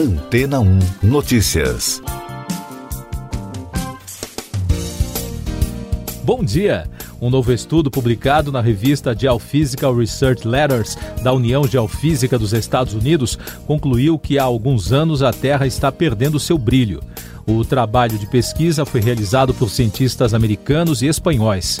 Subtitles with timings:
[0.00, 2.00] Antena 1 Notícias.
[6.24, 6.88] Bom dia!
[7.20, 13.38] Um novo estudo publicado na revista Geophysical Research Letters da União Geofísica dos Estados Unidos
[13.66, 17.02] concluiu que há alguns anos a Terra está perdendo seu brilho.
[17.46, 21.78] O trabalho de pesquisa foi realizado por cientistas americanos e espanhóis.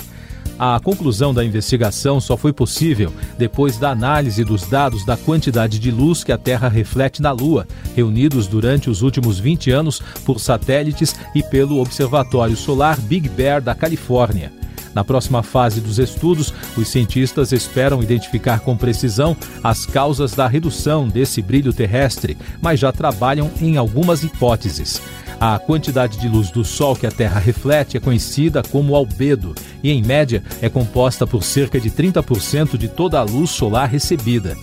[0.62, 5.90] A conclusão da investigação só foi possível depois da análise dos dados da quantidade de
[5.90, 7.66] luz que a Terra reflete na Lua,
[7.96, 13.74] reunidos durante os últimos 20 anos por satélites e pelo Observatório Solar Big Bear da
[13.74, 14.52] Califórnia.
[14.94, 19.34] Na próxima fase dos estudos, os cientistas esperam identificar com precisão
[19.64, 25.00] as causas da redução desse brilho terrestre, mas já trabalham em algumas hipóteses.
[25.40, 29.90] A quantidade de luz do Sol que a Terra reflete é conhecida como albedo e,
[29.90, 34.54] em média, é composta por cerca de 30% de toda a luz solar recebida.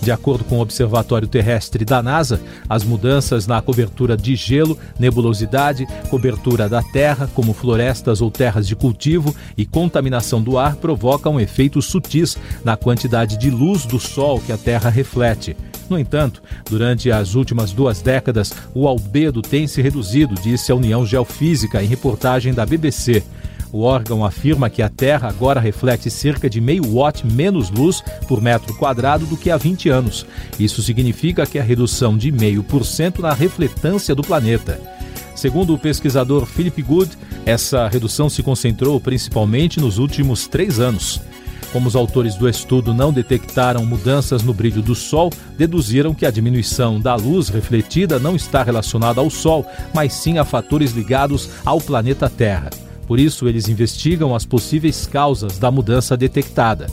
[0.00, 5.84] De acordo com o Observatório Terrestre da NASA, as mudanças na cobertura de gelo, nebulosidade,
[6.08, 11.86] cobertura da terra, como florestas ou terras de cultivo, e contaminação do ar provocam efeitos
[11.86, 15.56] sutis na quantidade de luz do Sol que a Terra reflete.
[15.90, 21.04] No entanto, durante as últimas duas décadas, o albedo tem se reduzido, disse a União
[21.04, 23.24] Geofísica em reportagem da BBC.
[23.72, 28.40] O órgão afirma que a Terra agora reflete cerca de meio watt menos luz por
[28.40, 30.24] metro quadrado do que há 20 anos.
[30.60, 34.80] Isso significa que a redução de meio por cento na refletância do planeta.
[35.34, 37.10] Segundo o pesquisador Philip Good,
[37.44, 41.20] essa redução se concentrou principalmente nos últimos três anos.
[41.72, 46.30] Como os autores do estudo não detectaram mudanças no brilho do Sol, deduziram que a
[46.30, 51.80] diminuição da luz refletida não está relacionada ao Sol, mas sim a fatores ligados ao
[51.80, 52.70] planeta Terra.
[53.06, 56.88] Por isso, eles investigam as possíveis causas da mudança detectada.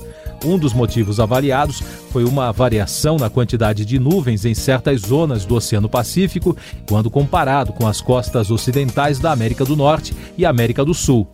[0.46, 5.56] Um dos motivos avaliados foi uma variação na quantidade de nuvens em certas zonas do
[5.56, 6.56] Oceano Pacífico,
[6.88, 11.28] quando comparado com as costas ocidentais da América do Norte e América do Sul.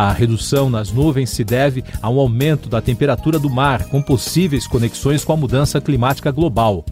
[0.00, 4.66] A redução nas nuvens se deve a um aumento da temperatura do mar, com possíveis
[4.66, 6.86] conexões com a mudança climática global.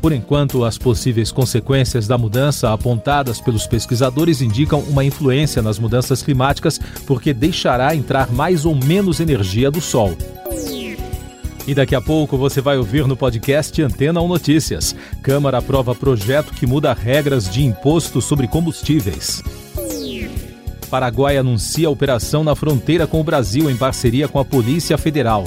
[0.00, 6.22] Por enquanto, as possíveis consequências da mudança apontadas pelos pesquisadores indicam uma influência nas mudanças
[6.22, 10.16] climáticas, porque deixará entrar mais ou menos energia do Sol.
[11.66, 14.94] E daqui a pouco você vai ouvir no podcast Antena ou Notícias.
[15.24, 19.42] Câmara aprova projeto que muda regras de imposto sobre combustíveis.
[20.94, 25.42] Paraguai anuncia operação na fronteira com o Brasil em parceria com a Polícia Federal.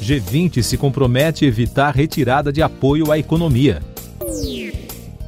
[0.00, 3.82] G20 se compromete a evitar retirada de apoio à economia.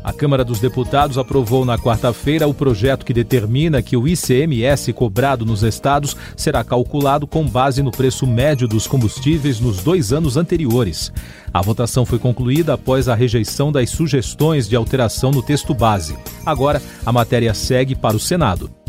[0.04, 5.46] A Câmara dos Deputados aprovou na quarta-feira o projeto que determina que o ICMS cobrado
[5.46, 11.12] nos estados será calculado com base no preço médio dos combustíveis nos dois anos anteriores.
[11.54, 16.16] A votação foi concluída após a rejeição das sugestões de alteração no texto base.
[16.44, 18.81] Agora, a matéria segue para o Senado.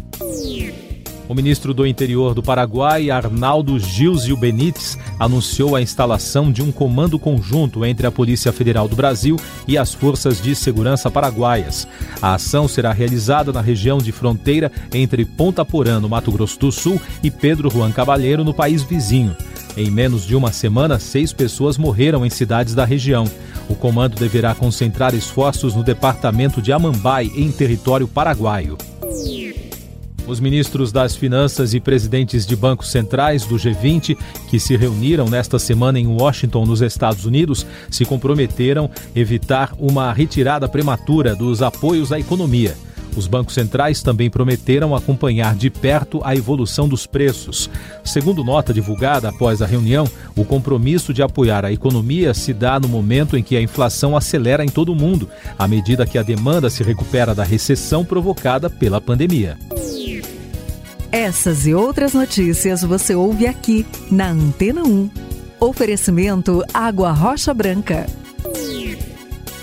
[1.34, 7.18] O ministro do Interior do Paraguai, Arnaldo Gilzio Benites, anunciou a instalação de um comando
[7.18, 9.36] conjunto entre a Polícia Federal do Brasil
[9.68, 11.88] e as Forças de Segurança Paraguaias.
[12.22, 16.72] A ação será realizada na região de fronteira entre Ponta Porã, no Mato Grosso do
[16.72, 19.36] Sul, e Pedro Juan Cabalheiro, no país vizinho.
[19.76, 23.26] Em menos de uma semana, seis pessoas morreram em cidades da região.
[23.68, 28.78] O comando deverá concentrar esforços no departamento de Amambai, em território paraguaio.
[30.26, 34.18] Os ministros das Finanças e presidentes de bancos centrais do G20,
[34.50, 40.14] que se reuniram nesta semana em Washington, nos Estados Unidos, se comprometeram a evitar uma
[40.14, 42.74] retirada prematura dos apoios à economia.
[43.16, 47.70] Os bancos centrais também prometeram acompanhar de perto a evolução dos preços.
[48.04, 52.88] Segundo nota divulgada após a reunião, o compromisso de apoiar a economia se dá no
[52.88, 55.30] momento em que a inflação acelera em todo o mundo,
[55.60, 59.58] à medida que a demanda se recupera da recessão provocada pela pandemia.
[61.14, 65.12] Essas e outras notícias você ouve aqui na Antena 1.
[65.60, 68.08] Oferecimento Água Rocha Branca.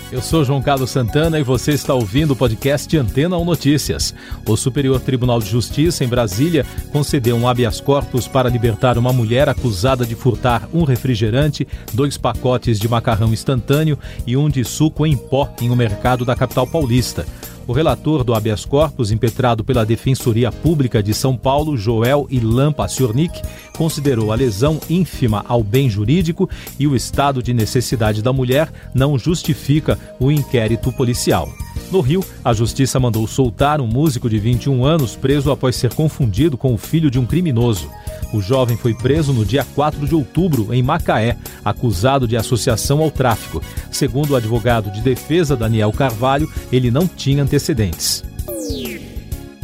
[0.09, 4.15] Eu sou João Carlos Santana e você está ouvindo o podcast Antena 1 Notícias.
[4.47, 9.49] O Superior Tribunal de Justiça em Brasília concedeu um habeas corpus para libertar uma mulher
[9.49, 15.17] acusada de furtar um refrigerante, dois pacotes de macarrão instantâneo e um de suco em
[15.17, 17.25] pó em um mercado da capital paulista.
[17.67, 23.41] O relator do habeas corpus, impetrado pela Defensoria Pública de São Paulo, Joel Ilan Paciornik,
[23.77, 26.49] considerou a lesão ínfima ao bem jurídico
[26.79, 31.49] e o estado de necessidade da mulher não justifica o inquérito policial.
[31.91, 36.57] No Rio, a justiça mandou soltar um músico de 21 anos preso após ser confundido
[36.57, 37.89] com o filho de um criminoso.
[38.33, 43.11] O jovem foi preso no dia 4 de outubro, em Macaé, acusado de associação ao
[43.11, 43.61] tráfico.
[43.91, 48.23] Segundo o advogado de defesa Daniel Carvalho, ele não tinha antecedentes.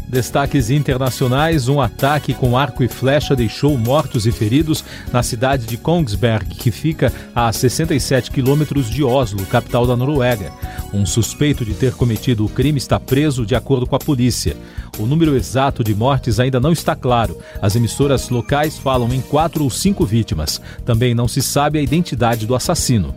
[0.07, 5.75] Destaques internacionais: um ataque com arco e flecha deixou mortos e feridos na cidade de
[5.75, 10.51] Kongsberg, que fica a 67 quilômetros de Oslo, capital da Noruega.
[10.94, 14.56] Um suspeito de ter cometido o crime está preso, de acordo com a polícia.
[14.98, 17.38] O número exato de mortes ainda não está claro.
[17.62, 20.62] As emissoras locais falam em quatro ou cinco vítimas.
[20.86, 23.13] Também não se sabe a identidade do assassino.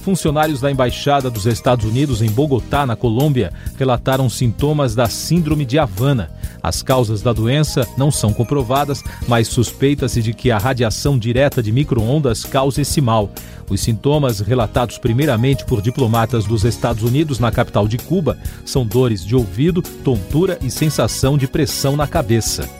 [0.00, 5.78] Funcionários da Embaixada dos Estados Unidos em Bogotá, na Colômbia, relataram sintomas da Síndrome de
[5.78, 6.30] Havana.
[6.62, 11.70] As causas da doença não são comprovadas, mas suspeita-se de que a radiação direta de
[11.70, 13.30] microondas cause esse mal.
[13.68, 19.24] Os sintomas, relatados primeiramente por diplomatas dos Estados Unidos na capital de Cuba, são dores
[19.24, 22.79] de ouvido, tontura e sensação de pressão na cabeça.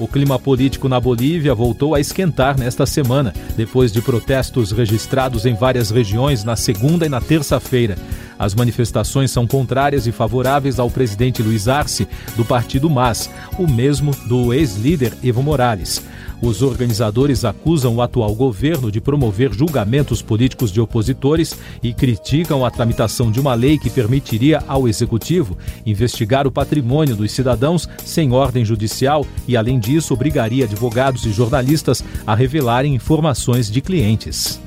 [0.00, 5.52] O clima político na Bolívia voltou a esquentar nesta semana, depois de protestos registrados em
[5.52, 7.98] várias regiões na segunda e na terça-feira.
[8.40, 12.08] As manifestações são contrárias e favoráveis ao presidente Luiz Arce,
[12.38, 13.28] do partido MAS,
[13.58, 16.02] o mesmo do ex-líder Evo Morales.
[16.40, 22.70] Os organizadores acusam o atual governo de promover julgamentos políticos de opositores e criticam a
[22.70, 28.64] tramitação de uma lei que permitiria ao executivo investigar o patrimônio dos cidadãos sem ordem
[28.64, 34.58] judicial e, além disso, obrigaria advogados e jornalistas a revelarem informações de clientes.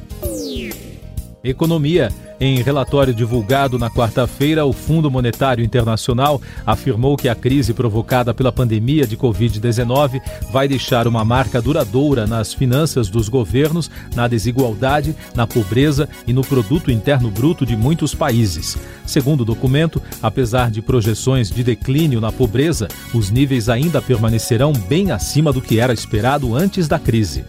[1.43, 2.09] Economia.
[2.45, 8.51] Em relatório divulgado na quarta-feira, o Fundo Monetário Internacional afirmou que a crise provocada pela
[8.51, 15.48] pandemia de Covid-19 vai deixar uma marca duradoura nas finanças dos governos, na desigualdade, na
[15.48, 18.78] pobreza e no produto interno bruto de muitos países.
[19.06, 25.12] Segundo o documento, apesar de projeções de declínio na pobreza, os níveis ainda permanecerão bem
[25.12, 27.45] acima do que era esperado antes da crise.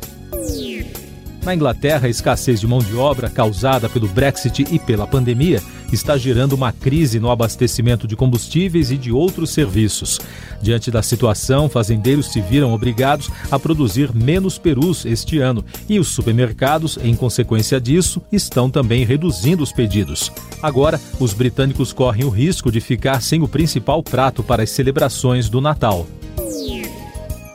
[1.45, 5.63] Na Inglaterra, a escassez de mão de obra causada pelo Brexit e pela pandemia
[5.93, 10.19] está gerando uma crise no abastecimento de combustíveis e de outros serviços.
[10.63, 16.09] Diante da situação, fazendeiros se viram obrigados a produzir menos perus este ano e os
[16.09, 20.33] supermercados, em consequência disso, estão também reduzindo os pedidos.
[20.63, 25.51] Agora, os britânicos correm o risco de ficar sem o principal prato para as celebrações
[25.51, 26.07] do Natal.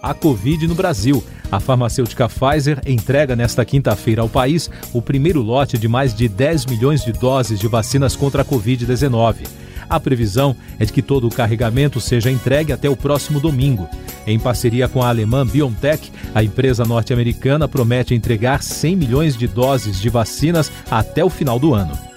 [0.02, 1.24] A Covid no Brasil.
[1.52, 6.68] A farmacêutica Pfizer entrega nesta quinta-feira ao país o primeiro lote de mais de 10
[6.68, 9.48] milhões de doses de vacinas contra a Covid-19.
[9.90, 13.90] A previsão é de que todo o carregamento seja entregue até o próximo domingo.
[14.28, 20.00] Em parceria com a alemã BioNTech, a empresa norte-americana promete entregar 100 milhões de doses
[20.00, 22.09] de vacinas até o final do ano.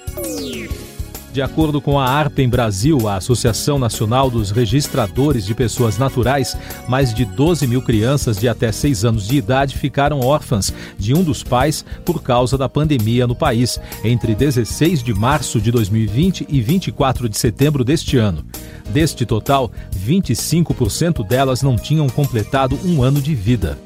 [1.33, 6.55] De acordo com a ARPEM Brasil, a Associação Nacional dos Registradores de Pessoas Naturais,
[6.87, 11.23] mais de 12 mil crianças de até 6 anos de idade ficaram órfãs de um
[11.25, 16.61] dos pais por causa da pandemia no país, entre 16 de março de 2020 e
[16.61, 18.45] 24 de setembro deste ano.
[18.91, 19.73] Deste total,
[20.07, 23.79] 25% delas não tinham completado um ano de vida.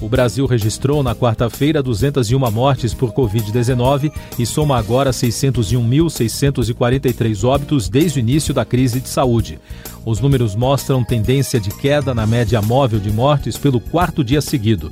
[0.00, 8.18] O Brasil registrou na quarta-feira 201 mortes por Covid-19 e soma agora 601.643 óbitos desde
[8.18, 9.58] o início da crise de saúde.
[10.06, 14.90] Os números mostram tendência de queda na média móvel de mortes pelo quarto dia seguido.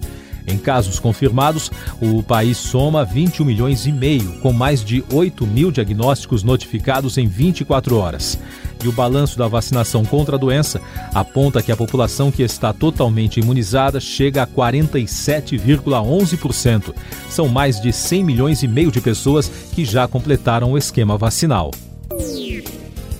[0.48, 5.70] Em casos confirmados, o país soma 21 milhões e meio, com mais de 8 mil
[5.70, 8.38] diagnósticos notificados em 24 horas
[8.84, 10.78] e o balanço da vacinação contra a doença
[11.12, 16.94] aponta que a população que está totalmente imunizada chega a 47,11%.
[17.28, 21.72] São mais de 100 milhões e meio de pessoas que já completaram o esquema vacinal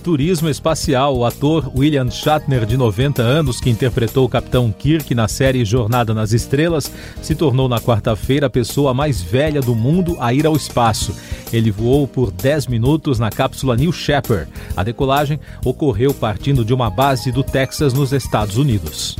[0.09, 1.19] turismo espacial.
[1.19, 6.15] O ator William Shatner, de 90 anos, que interpretou o Capitão Kirk na série Jornada
[6.15, 10.57] nas Estrelas, se tornou na quarta-feira a pessoa mais velha do mundo a ir ao
[10.57, 11.15] espaço.
[11.53, 14.51] Ele voou por 10 minutos na cápsula New Shepard.
[14.75, 19.15] A decolagem ocorreu partindo de uma base do Texas, nos Estados Unidos.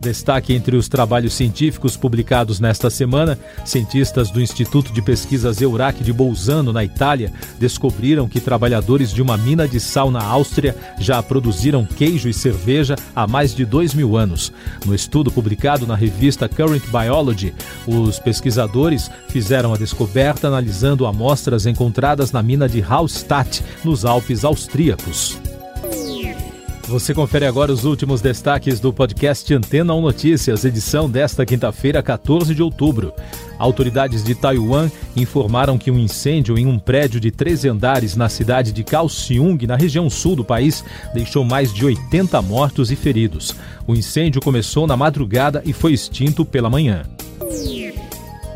[0.00, 6.10] Destaque entre os trabalhos científicos publicados nesta semana, cientistas do Instituto de Pesquisas Eurac de
[6.10, 11.84] Bolzano, na Itália, descobriram que trabalhadores de uma mina de sal na Áustria já produziram
[11.84, 14.50] queijo e cerveja há mais de dois mil anos.
[14.86, 17.52] No estudo publicado na revista Current Biology,
[17.86, 25.38] os pesquisadores fizeram a descoberta analisando amostras encontradas na mina de Hallstatt, nos Alpes austríacos.
[26.90, 32.52] Você confere agora os últimos destaques do podcast Antena 1 Notícias, edição desta quinta-feira, 14
[32.52, 33.12] de outubro.
[33.60, 38.72] Autoridades de Taiwan informaram que um incêndio em um prédio de 13 andares na cidade
[38.72, 43.54] de Kaohsiung, na região sul do país, deixou mais de 80 mortos e feridos.
[43.86, 47.04] O incêndio começou na madrugada e foi extinto pela manhã.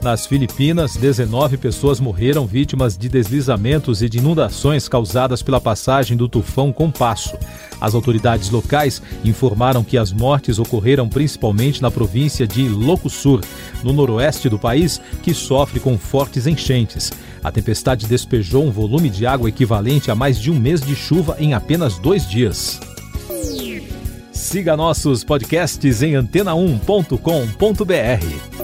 [0.04, 6.28] Nas Filipinas, 19 pessoas morreram vítimas de deslizamentos e de inundações causadas pela passagem do
[6.28, 7.34] tufão Compasso.
[7.80, 13.40] As autoridades locais informaram que as mortes ocorreram principalmente na província de Locusur,
[13.82, 17.10] no noroeste do país, que sofre com fortes enchentes.
[17.42, 21.36] A tempestade despejou um volume de água equivalente a mais de um mês de chuva
[21.38, 22.78] em apenas dois dias.
[24.30, 28.63] Siga nossos podcasts em antena1.com.br.